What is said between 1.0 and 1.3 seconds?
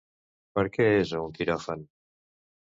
és a